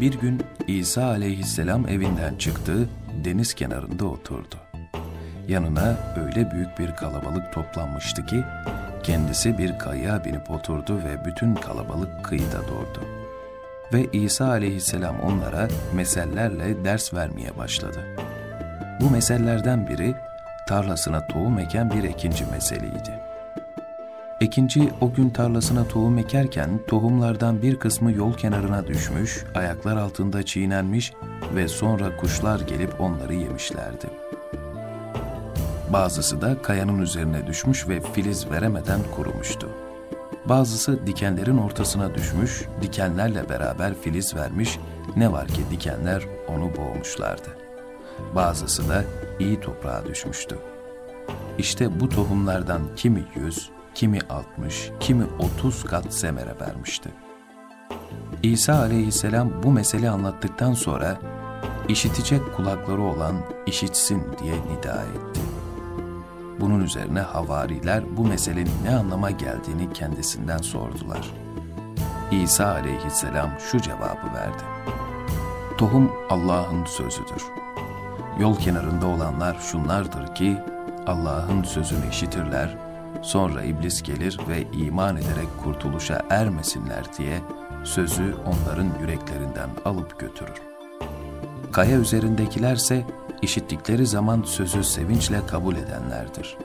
Bir 0.00 0.20
gün 0.20 0.42
İsa 0.66 1.04
aleyhisselam 1.04 1.88
evinden 1.88 2.34
çıktı, 2.34 2.88
deniz 3.24 3.54
kenarında 3.54 4.04
oturdu. 4.04 4.56
Yanına 5.48 5.96
öyle 6.26 6.50
büyük 6.50 6.78
bir 6.78 6.96
kalabalık 6.96 7.52
toplanmıştı 7.52 8.26
ki, 8.26 8.44
kendisi 9.02 9.58
bir 9.58 9.78
kayığa 9.78 10.24
binip 10.24 10.50
oturdu 10.50 10.98
ve 11.04 11.24
bütün 11.24 11.54
kalabalık 11.54 12.24
kıyıda 12.24 12.62
durdu. 12.68 13.04
Ve 13.92 14.06
İsa 14.12 14.48
aleyhisselam 14.48 15.20
onlara 15.20 15.68
mesellerle 15.94 16.84
ders 16.84 17.14
vermeye 17.14 17.56
başladı. 17.58 18.16
Bu 19.00 19.10
mesellerden 19.10 19.88
biri, 19.88 20.14
tarlasına 20.68 21.26
tohum 21.26 21.58
eken 21.58 21.90
bir 21.90 22.04
ekinci 22.04 22.46
meseleydi. 22.46 23.20
Ekinci 24.40 24.90
o 25.00 25.12
gün 25.12 25.30
tarlasına 25.30 25.88
tohum 25.88 26.18
ekerken 26.18 26.80
tohumlardan 26.86 27.62
bir 27.62 27.78
kısmı 27.78 28.12
yol 28.12 28.34
kenarına 28.34 28.86
düşmüş, 28.86 29.44
ayaklar 29.54 29.96
altında 29.96 30.42
çiğnenmiş 30.42 31.12
ve 31.54 31.68
sonra 31.68 32.16
kuşlar 32.16 32.60
gelip 32.60 33.00
onları 33.00 33.34
yemişlerdi. 33.34 34.06
Bazısı 35.92 36.40
da 36.40 36.62
kayanın 36.62 36.98
üzerine 36.98 37.46
düşmüş 37.46 37.88
ve 37.88 38.00
filiz 38.00 38.50
veremeden 38.50 39.00
kurumuştu. 39.16 39.68
Bazısı 40.44 41.06
dikenlerin 41.06 41.58
ortasına 41.58 42.14
düşmüş, 42.14 42.62
dikenlerle 42.82 43.48
beraber 43.48 43.94
filiz 43.94 44.34
vermiş, 44.34 44.78
ne 45.16 45.32
var 45.32 45.48
ki 45.48 45.62
dikenler 45.70 46.22
onu 46.48 46.76
boğmuşlardı. 46.76 47.48
Bazısı 48.34 48.88
da 48.88 49.04
iyi 49.38 49.60
toprağa 49.60 50.06
düşmüştü. 50.06 50.58
İşte 51.58 52.00
bu 52.00 52.08
tohumlardan 52.08 52.80
kimi 52.96 53.24
yüz, 53.36 53.70
kimi 53.98 54.18
altmış, 54.30 54.90
kimi 55.00 55.24
otuz 55.38 55.84
kat 55.84 56.14
semere 56.14 56.60
vermişti. 56.60 57.10
İsa 58.42 58.78
aleyhisselam 58.78 59.62
bu 59.62 59.72
mesele 59.72 60.10
anlattıktan 60.10 60.74
sonra 60.74 61.18
işitecek 61.88 62.56
kulakları 62.56 63.02
olan 63.02 63.34
işitsin 63.66 64.22
diye 64.42 64.54
nida 64.54 65.02
etti. 65.02 65.40
Bunun 66.60 66.80
üzerine 66.80 67.20
havariler 67.20 68.04
bu 68.16 68.24
meselenin 68.24 68.84
ne 68.84 68.96
anlama 68.96 69.30
geldiğini 69.30 69.92
kendisinden 69.92 70.58
sordular. 70.58 71.30
İsa 72.30 72.66
aleyhisselam 72.66 73.50
şu 73.70 73.80
cevabı 73.80 74.34
verdi. 74.34 74.62
Tohum 75.78 76.12
Allah'ın 76.30 76.84
sözüdür. 76.84 77.42
Yol 78.40 78.58
kenarında 78.58 79.06
olanlar 79.06 79.56
şunlardır 79.60 80.34
ki 80.34 80.58
Allah'ın 81.06 81.62
sözünü 81.62 82.08
işitirler, 82.10 82.87
sonra 83.22 83.62
iblis 83.62 84.02
gelir 84.02 84.38
ve 84.48 84.62
iman 84.78 85.16
ederek 85.16 85.48
kurtuluşa 85.64 86.22
ermesinler 86.30 87.04
diye 87.18 87.40
sözü 87.84 88.34
onların 88.46 88.88
yüreklerinden 89.00 89.70
alıp 89.84 90.18
götürür. 90.18 90.62
Kaya 91.72 91.98
üzerindekilerse 91.98 93.04
işittikleri 93.42 94.06
zaman 94.06 94.42
sözü 94.46 94.84
sevinçle 94.84 95.46
kabul 95.46 95.76
edenlerdir. 95.76 96.56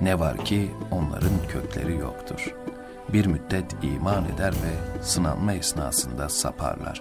Ne 0.00 0.18
var 0.18 0.44
ki 0.44 0.70
onların 0.90 1.48
kökleri 1.48 1.96
yoktur. 1.96 2.54
Bir 3.12 3.26
müddet 3.26 3.76
iman 3.82 4.24
eder 4.24 4.52
ve 4.52 5.02
sınanma 5.02 5.52
esnasında 5.52 6.28
saparlar. 6.28 7.00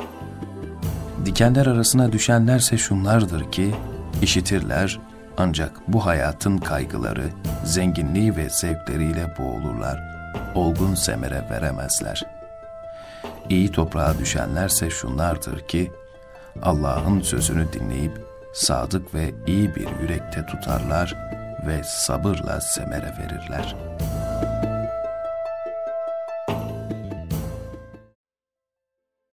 Dikenler 1.25 1.66
arasına 1.66 2.11
düşenlerse 2.11 2.77
şunlardır 2.77 3.52
ki, 3.52 3.75
işitirler 4.21 4.99
ancak 5.38 5.72
bu 5.88 6.06
hayatın 6.06 6.58
kaygıları, 6.58 7.30
zenginliği 7.64 8.36
ve 8.36 8.50
zevkleriyle 8.50 9.38
boğulurlar, 9.38 10.02
olgun 10.56 10.95
semere 10.95 11.44
veremezler. 11.50 12.23
İyi 13.50 13.72
toprağa 13.72 14.20
düşenlerse 14.20 14.89
şunlardır 14.89 15.67
ki, 15.67 15.92
Allah'ın 16.61 17.22
sözünü 17.22 17.73
dinleyip 17.73 18.26
sadık 18.54 19.14
ve 19.14 19.34
iyi 19.48 19.76
bir 19.76 19.88
yürekte 20.02 20.45
tutarlar 20.45 21.16
ve 21.67 21.82
sabırla 21.83 22.61
semere 22.61 23.14
verirler.'' 23.20 24.12